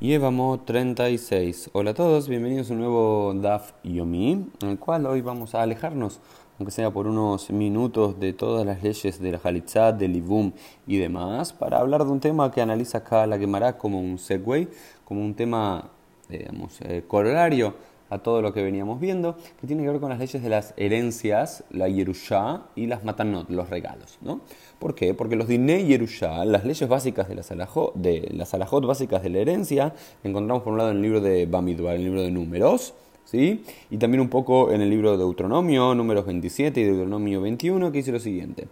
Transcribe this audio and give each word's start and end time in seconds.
Yevamo 0.00 0.58
36. 0.58 1.70
Hola 1.72 1.92
a 1.92 1.94
todos, 1.94 2.28
bienvenidos 2.28 2.68
a 2.68 2.72
un 2.72 2.80
nuevo 2.80 3.32
DAF 3.32 3.74
Yomi, 3.84 4.50
en 4.60 4.68
el 4.68 4.76
cual 4.76 5.06
hoy 5.06 5.20
vamos 5.20 5.54
a 5.54 5.62
alejarnos, 5.62 6.18
aunque 6.58 6.72
sea 6.72 6.90
por 6.90 7.06
unos 7.06 7.48
minutos, 7.50 8.18
de 8.18 8.32
todas 8.32 8.66
las 8.66 8.82
leyes 8.82 9.20
de 9.20 9.30
la 9.30 9.40
Halitzat, 9.42 9.96
del 9.96 10.16
Ibum 10.16 10.50
y 10.88 10.98
demás, 10.98 11.52
para 11.52 11.78
hablar 11.78 12.04
de 12.04 12.10
un 12.10 12.18
tema 12.18 12.50
que 12.50 12.60
analiza 12.60 12.98
acá 12.98 13.24
la 13.28 13.38
Gemara 13.38 13.78
como 13.78 14.00
un 14.00 14.18
segue, 14.18 14.68
como 15.04 15.24
un 15.24 15.32
tema, 15.32 15.90
digamos, 16.28 16.80
eh, 16.80 17.04
corolario 17.06 17.74
a 18.14 18.22
todo 18.22 18.42
lo 18.42 18.52
que 18.52 18.62
veníamos 18.62 19.00
viendo, 19.00 19.36
que 19.60 19.66
tiene 19.66 19.82
que 19.82 19.90
ver 19.90 20.00
con 20.00 20.10
las 20.10 20.18
leyes 20.18 20.42
de 20.42 20.48
las 20.48 20.74
herencias, 20.76 21.64
la 21.70 21.88
Yerusha 21.88 22.62
y 22.76 22.86
las 22.86 23.04
Matanot, 23.04 23.50
los 23.50 23.68
regalos. 23.70 24.18
¿no? 24.22 24.40
¿Por 24.78 24.94
qué? 24.94 25.14
Porque 25.14 25.36
los 25.36 25.48
Dinei 25.48 25.86
Yerusha, 25.86 26.44
las 26.44 26.64
leyes 26.64 26.88
básicas 26.88 27.28
de 27.28 27.34
las, 27.34 27.50
alajot, 27.50 27.94
de 27.94 28.30
las 28.32 28.54
alajot 28.54 28.86
básicas 28.86 29.22
de 29.22 29.30
la 29.30 29.38
herencia, 29.38 29.94
encontramos 30.22 30.62
por 30.62 30.72
un 30.72 30.78
lado 30.78 30.90
en 30.90 30.96
el 30.96 31.02
libro 31.02 31.20
de 31.20 31.46
Bamidbar, 31.46 31.94
en 31.94 32.00
el 32.00 32.04
libro 32.04 32.22
de 32.22 32.30
Números, 32.30 32.94
¿sí? 33.24 33.64
y 33.90 33.96
también 33.98 34.20
un 34.20 34.28
poco 34.28 34.70
en 34.70 34.80
el 34.80 34.90
libro 34.90 35.12
de 35.12 35.18
Deuteronomio, 35.18 35.94
números 35.94 36.26
27 36.26 36.80
y 36.80 36.84
Deuteronomio 36.84 37.40
21, 37.40 37.90
que 37.90 37.98
dice 37.98 38.12
lo 38.12 38.20
siguiente. 38.20 38.68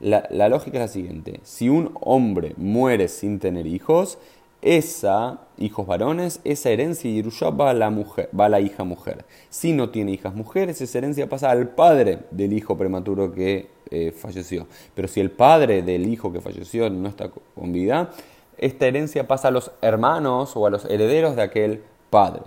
La, 0.00 0.26
la 0.30 0.48
lógica 0.48 0.78
es 0.78 0.82
la 0.82 0.88
siguiente: 0.88 1.40
si 1.44 1.68
un 1.68 1.92
hombre 2.00 2.54
muere 2.56 3.08
sin 3.08 3.38
tener 3.38 3.66
hijos, 3.66 4.18
esa, 4.60 5.43
hijos 5.58 5.86
varones, 5.86 6.40
esa 6.44 6.70
herencia 6.70 7.10
Yerusha 7.10 7.50
va 7.50 7.70
a 7.70 7.74
la 7.74 7.90
mujer, 7.90 8.28
va 8.38 8.46
a 8.46 8.48
la 8.48 8.60
hija 8.60 8.84
mujer. 8.84 9.24
Si 9.50 9.72
no 9.72 9.90
tiene 9.90 10.12
hijas 10.12 10.34
mujeres, 10.34 10.80
esa 10.80 10.98
herencia 10.98 11.28
pasa 11.28 11.50
al 11.50 11.68
padre 11.68 12.20
del 12.30 12.52
hijo 12.52 12.76
prematuro 12.76 13.32
que 13.32 13.68
eh, 13.90 14.12
falleció. 14.12 14.66
Pero 14.94 15.08
si 15.08 15.20
el 15.20 15.30
padre 15.30 15.82
del 15.82 16.06
hijo 16.06 16.32
que 16.32 16.40
falleció 16.40 16.90
no 16.90 17.08
está 17.08 17.30
con 17.54 17.72
vida, 17.72 18.10
esta 18.58 18.86
herencia 18.86 19.26
pasa 19.26 19.48
a 19.48 19.50
los 19.50 19.72
hermanos 19.82 20.56
o 20.56 20.66
a 20.66 20.70
los 20.70 20.84
herederos 20.84 21.36
de 21.36 21.42
aquel 21.42 21.82
padre. 22.10 22.42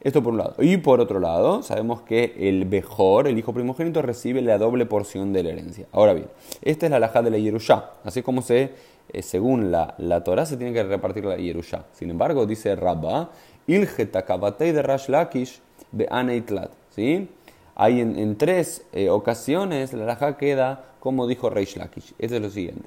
Esto 0.00 0.22
por 0.22 0.32
un 0.32 0.38
lado. 0.38 0.54
Y 0.60 0.76
por 0.76 1.00
otro 1.00 1.20
lado, 1.20 1.62
sabemos 1.62 2.02
que 2.02 2.34
el 2.38 2.66
mejor, 2.66 3.26
el 3.26 3.38
hijo 3.38 3.52
primogénito, 3.52 4.00
recibe 4.00 4.40
la 4.42 4.58
doble 4.58 4.86
porción 4.86 5.32
de 5.32 5.42
la 5.42 5.50
herencia. 5.50 5.86
Ahora 5.92 6.14
bien, 6.14 6.28
esta 6.62 6.86
es 6.86 6.90
la 6.90 6.96
alhaja 6.96 7.22
de 7.22 7.30
la 7.30 7.38
Yerusha, 7.38 7.90
así 8.04 8.22
como 8.22 8.42
se 8.42 8.70
eh, 9.12 9.22
según 9.22 9.70
la, 9.70 9.94
la 9.98 10.22
Torah, 10.24 10.46
se 10.46 10.56
tiene 10.56 10.72
que 10.72 10.82
repartir 10.82 11.24
la 11.24 11.36
Yerusha. 11.36 11.84
Sin 11.92 12.10
embargo, 12.10 12.46
dice 12.46 12.74
Rabba, 12.76 13.30
de 13.66 14.82
Rash 14.82 15.08
Lakish 15.08 15.60
de 15.92 16.06
Aneitlat. 16.10 16.70
¿sí? 16.90 17.28
Hay 17.74 18.00
en, 18.00 18.36
tres 18.36 18.84
eh, 18.92 19.08
ocasiones 19.08 19.92
la 19.92 20.04
laja 20.04 20.36
queda 20.36 20.84
como 21.00 21.26
dijo 21.26 21.48
Reish 21.48 21.76
Lakish. 21.76 22.14
Esto 22.18 22.36
es 22.36 22.42
lo 22.42 22.50
siguiente. 22.50 22.86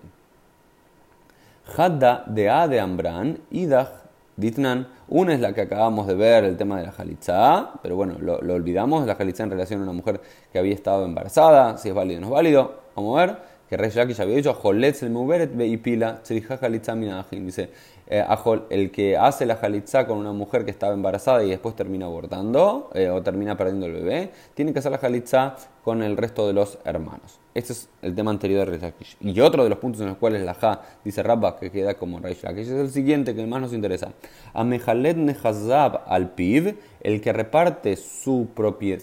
Hadda 1.75 2.23
de 2.27 2.49
A 2.49 2.67
de 2.67 2.79
Ambran, 2.79 3.39
Idach 3.51 4.03
Ditnan. 4.35 4.87
Una 5.07 5.33
es 5.33 5.39
la 5.39 5.53
que 5.53 5.61
acabamos 5.61 6.07
de 6.07 6.15
ver, 6.15 6.43
el 6.43 6.57
tema 6.57 6.77
de 6.77 6.85
la 6.85 6.91
Jalitza, 6.91 7.71
pero 7.81 7.95
bueno, 7.95 8.15
lo, 8.19 8.37
olvidamos, 8.53 9.05
la 9.05 9.15
Jalitza 9.15 9.43
en 9.43 9.51
relación 9.51 9.79
a 9.79 9.83
una 9.83 9.93
mujer 9.93 10.21
que 10.51 10.59
había 10.59 10.73
estado 10.73 11.05
embarazada, 11.05 11.77
si 11.77 11.89
es 11.89 11.95
válido 11.95 12.17
o 12.17 12.21
no 12.21 12.27
es 12.27 12.33
válido. 12.33 12.73
Vamos 12.95 13.17
a 13.17 13.25
ver 13.25 13.37
que 13.73 13.77
Rey 13.77 13.89
Lakish 13.89 14.21
había 14.21 14.35
dicho, 14.35 14.55
el 14.71 15.09
Muberet 15.09 15.55
Beipila, 15.55 16.21
dice, 17.31 17.69
eh, 18.05 18.23
el 18.69 18.91
que 18.91 19.17
hace 19.17 19.47
la 19.47 19.55
jalitza 19.55 20.05
con 20.05 20.19
una 20.19 20.31
mujer 20.31 20.63
que 20.63 20.69
estaba 20.69 20.93
embarazada 20.93 21.43
y 21.43 21.49
después 21.49 21.75
termina 21.75 22.05
abortando 22.05 22.91
eh, 22.93 23.09
o 23.09 23.23
termina 23.23 23.57
perdiendo 23.57 23.87
el 23.87 23.93
bebé, 23.93 24.29
tiene 24.53 24.73
que 24.73 24.79
hacer 24.79 24.91
la 24.91 24.99
jalitza 24.99 25.55
con 25.83 26.03
el 26.03 26.17
resto 26.17 26.45
de 26.45 26.53
los 26.53 26.77
hermanos. 26.85 27.39
Este 27.55 27.73
es 27.73 27.89
el 28.03 28.13
tema 28.13 28.29
anterior 28.29 28.69
de 28.69 28.77
Rey 28.77 28.93
Y 29.21 29.39
otro 29.39 29.63
de 29.63 29.69
los 29.71 29.79
puntos 29.79 30.01
en 30.01 30.07
los 30.07 30.17
cuales 30.17 30.43
la 30.43 30.53
Ja 30.53 30.81
dice 31.03 31.23
Rabba 31.23 31.57
que 31.57 31.71
queda 31.71 31.95
como 31.95 32.19
Rey 32.19 32.37
Lakish 32.43 32.67
es 32.67 32.69
el 32.69 32.91
siguiente 32.91 33.33
que 33.33 33.43
más 33.47 33.59
nos 33.59 33.73
interesa. 33.73 34.11
Amehalet 34.53 35.17
Nehazab 35.17 36.03
al 36.05 36.35
Piv, 36.35 36.77
el 37.01 37.21
que 37.21 37.33
reparte 37.33 37.95
su 37.95 38.49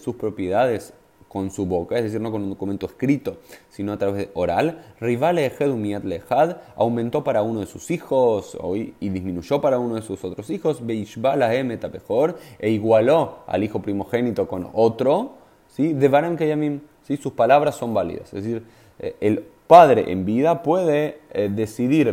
sus 0.01 0.15
propiedades 0.15 0.95
con 1.31 1.53
su 1.53 1.65
boca, 1.65 1.97
es 1.97 2.03
decir, 2.03 2.21
no 2.21 2.33
con 2.33 2.43
un 2.43 2.51
documento 2.51 2.87
escrito, 2.87 3.37
sino 3.71 3.93
a 3.93 3.99
través 3.99 4.17
de 4.17 4.31
oral, 4.35 4.83
Rivale 4.99 5.47
Ejedumiat 5.47 6.03
Lejad 6.03 6.57
aumentó 6.75 7.23
para 7.23 7.43
uno 7.43 7.61
de 7.61 7.67
sus 7.67 7.93
hijos 7.93 8.59
y 8.99 9.09
disminuyó 9.11 9.61
para 9.61 9.79
uno 9.79 9.95
de 9.95 10.03
sus 10.03 10.25
otros 10.25 10.51
hijos, 10.51 10.85
Beishbala 10.85 11.55
Emetapejor, 11.55 12.37
e 12.59 12.71
igualó 12.71 13.45
al 13.47 13.63
hijo 13.63 13.81
primogénito 13.81 14.49
con 14.49 14.71
otro, 14.73 15.35
¿sí? 15.71 15.93
de 15.93 16.09
Baram 16.09 16.37
Kayamim, 16.37 16.81
¿sí? 17.03 17.17
sus 17.17 17.33
palabras 17.33 17.77
son 17.77 17.95
válidas, 17.95 18.33
es 18.33 18.45
decir, 18.45 18.63
eh, 18.99 19.17
el 19.21 19.45
padre 19.71 20.11
en 20.11 20.25
vida 20.25 20.65
puede 20.65 21.21
eh, 21.31 21.49
decidir 21.49 22.13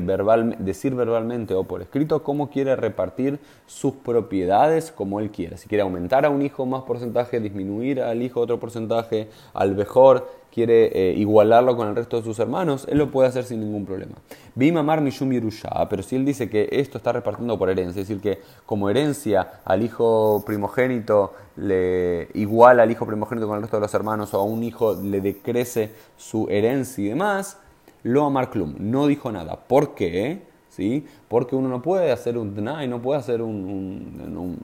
decir 0.59 0.93
verbalmente 0.93 1.55
o 1.55 1.63
por 1.63 1.81
escrito 1.81 2.21
cómo 2.21 2.51
quiere 2.51 2.75
repartir 2.75 3.39
sus 3.65 3.93
propiedades 3.93 4.91
como 4.91 5.19
él 5.19 5.31
quiere. 5.31 5.57
Si 5.57 5.67
quiere 5.67 5.81
aumentar 5.81 6.23
a 6.23 6.29
un 6.29 6.43
hijo 6.43 6.67
más 6.67 6.83
porcentaje, 6.83 7.39
disminuir 7.39 7.99
al 7.99 8.21
hijo 8.21 8.41
otro 8.41 8.59
porcentaje, 8.59 9.29
al 9.55 9.73
mejor 9.73 10.29
quiere 10.57 10.89
eh, 10.91 11.13
igualarlo 11.15 11.77
con 11.77 11.87
el 11.87 11.95
resto 11.95 12.17
de 12.17 12.23
sus 12.23 12.39
hermanos, 12.39 12.87
él 12.89 12.97
lo 12.97 13.11
puede 13.11 13.29
hacer 13.29 13.43
sin 13.43 13.59
ningún 13.59 13.85
problema. 13.85 14.15
Bimamar 14.55 15.01
Mishum 15.01 15.31
Yerusha, 15.31 15.87
pero 15.87 16.01
si 16.01 16.15
él 16.15 16.25
dice 16.25 16.49
que 16.49 16.67
esto 16.71 16.97
está 16.97 17.11
repartiendo 17.11 17.59
por 17.59 17.69
herencia, 17.69 18.01
es 18.01 18.07
decir, 18.07 18.19
que 18.19 18.41
como 18.65 18.89
herencia 18.89 19.61
al 19.65 19.83
hijo 19.83 20.41
primogénito 20.47 21.33
le 21.57 22.29
iguala 22.33 22.81
al 22.81 22.89
hijo 22.89 23.05
primogénito 23.05 23.45
con 23.45 23.57
el 23.57 23.61
resto 23.61 23.77
de 23.77 23.81
los 23.81 23.93
hermanos 23.93 24.33
o 24.33 24.39
a 24.39 24.43
un 24.45 24.63
hijo 24.63 24.95
le 24.95 25.21
decrece 25.21 25.91
su 26.17 26.47
herencia 26.49 27.05
y 27.05 27.09
demás, 27.09 27.59
lo 28.01 28.25
amar 28.25 28.49
clum, 28.49 28.73
no 28.79 29.05
dijo 29.05 29.31
nada. 29.31 29.59
¿Por 29.67 29.93
qué? 29.93 30.41
¿Sí? 30.69 31.05
Porque 31.27 31.55
uno 31.55 31.69
no 31.69 31.83
puede 31.83 32.11
hacer 32.11 32.35
un 32.35 32.57
y 32.81 32.87
no 32.87 32.99
puede 32.99 33.19
hacer 33.19 33.43
un, 33.43 34.57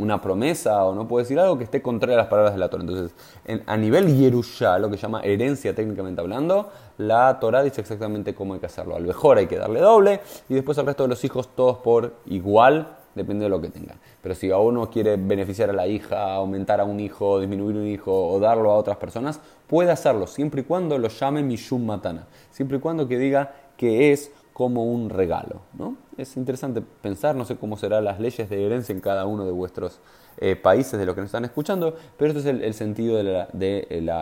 una 0.00 0.20
promesa 0.20 0.84
o 0.84 0.94
no 0.94 1.06
puede 1.06 1.24
decir 1.24 1.38
algo 1.38 1.58
que 1.58 1.64
esté 1.64 1.82
contrario 1.82 2.16
a 2.16 2.22
las 2.22 2.28
palabras 2.28 2.54
de 2.54 2.60
la 2.60 2.68
Torah. 2.68 2.82
Entonces, 2.82 3.14
a 3.66 3.76
nivel 3.76 4.16
Yerusha, 4.16 4.78
lo 4.78 4.90
que 4.90 4.96
llama 4.96 5.20
herencia 5.20 5.74
técnicamente 5.74 6.20
hablando, 6.20 6.70
la 6.98 7.38
Torah 7.40 7.62
dice 7.62 7.80
exactamente 7.80 8.34
cómo 8.34 8.54
hay 8.54 8.60
que 8.60 8.66
hacerlo. 8.66 8.96
Al 8.96 9.04
mejor 9.04 9.38
hay 9.38 9.46
que 9.46 9.56
darle 9.56 9.80
doble 9.80 10.20
y 10.48 10.54
después 10.54 10.78
al 10.78 10.86
resto 10.86 11.04
de 11.04 11.10
los 11.10 11.24
hijos 11.24 11.48
todos 11.54 11.78
por 11.78 12.14
igual 12.26 12.96
depende 13.14 13.44
de 13.44 13.50
lo 13.50 13.60
que 13.60 13.68
tengan. 13.68 13.98
Pero 14.22 14.34
si 14.34 14.50
a 14.50 14.58
uno 14.58 14.88
quiere 14.90 15.16
beneficiar 15.16 15.70
a 15.70 15.72
la 15.72 15.86
hija, 15.86 16.34
aumentar 16.34 16.80
a 16.80 16.84
un 16.84 17.00
hijo, 17.00 17.40
disminuir 17.40 17.76
un 17.76 17.86
hijo 17.86 18.12
o 18.12 18.38
darlo 18.38 18.70
a 18.70 18.76
otras 18.76 18.96
personas, 18.96 19.40
puede 19.66 19.90
hacerlo 19.90 20.26
siempre 20.26 20.62
y 20.62 20.64
cuando 20.64 20.98
lo 20.98 21.08
llame 21.08 21.42
Mishum 21.42 21.84
Matana, 21.84 22.26
siempre 22.50 22.78
y 22.78 22.80
cuando 22.80 23.08
que 23.08 23.18
diga 23.18 23.52
que 23.76 24.12
es 24.12 24.30
como 24.52 24.84
un 24.84 25.10
regalo. 25.10 25.60
¿no? 25.78 25.96
Es 26.16 26.36
interesante 26.36 26.82
pensar, 26.82 27.34
no 27.34 27.44
sé 27.44 27.56
cómo 27.56 27.76
serán 27.76 28.04
las 28.04 28.20
leyes 28.20 28.48
de 28.50 28.66
herencia 28.66 28.92
en 28.92 29.00
cada 29.00 29.26
uno 29.26 29.44
de 29.44 29.52
vuestros 29.52 30.00
eh, 30.38 30.56
países 30.56 30.98
de 30.98 31.04
los 31.04 31.14
que 31.14 31.20
nos 31.20 31.28
están 31.28 31.44
escuchando, 31.44 31.96
pero 32.16 32.32
este 32.32 32.40
es 32.40 32.62
el, 32.62 32.74
sentido 32.74 33.16
de, 33.16 33.24
la, 33.24 33.48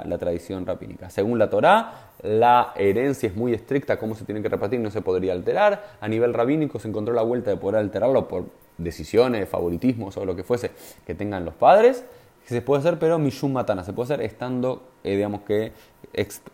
eh, 0.02 0.18
tradición 0.18 0.66
rabínica. 0.66 1.10
Según 1.10 1.38
la 1.38 1.48
Torá, 1.50 2.10
la 2.22 2.72
herencia 2.76 3.28
es 3.28 3.36
muy 3.36 3.52
estricta, 3.52 3.98
cómo 3.98 4.14
se 4.14 4.24
tiene 4.24 4.42
que 4.42 4.48
repartir, 4.48 4.80
no 4.80 4.90
se 4.90 5.00
podría 5.00 5.32
alterar. 5.32 5.96
A 6.00 6.08
nivel 6.08 6.34
rabínico 6.34 6.78
se 6.78 6.88
encontró 6.88 7.14
la 7.14 7.22
vuelta 7.22 7.50
de 7.50 7.56
poder 7.56 7.80
alterarlo 7.80 8.26
por 8.26 8.46
decisiones, 8.78 9.48
favoritismos 9.48 10.16
o 10.16 10.24
lo 10.24 10.34
que 10.34 10.44
fuese 10.44 10.72
que 11.06 11.14
tengan 11.14 11.44
los 11.44 11.54
padres. 11.54 12.04
Se 12.46 12.62
puede 12.62 12.80
hacer, 12.80 12.98
pero 12.98 13.18
mishum 13.18 13.52
matana, 13.52 13.84
se 13.84 13.92
puede 13.92 14.14
hacer 14.14 14.24
estando, 14.24 14.88
eh, 15.04 15.16
digamos 15.16 15.42
que, 15.42 15.72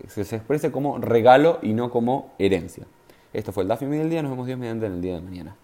se 0.09 0.37
exprese 0.37 0.73
como 0.73 0.99
regalo 0.99 1.59
y 1.63 1.73
no 1.73 1.91
como 1.91 2.35
herencia. 2.39 2.85
Esto 3.35 3.51
fue 3.51 3.65
el 3.65 3.69
Dafim 3.69 3.91
del 3.91 4.09
día, 4.09 4.23
nos 4.23 4.31
vemos 4.31 4.47
Dios 4.47 4.59
mediante 4.59 4.87
en 4.87 4.93
el 4.93 5.03
día 5.03 5.15
de 5.17 5.21
mañana. 5.21 5.57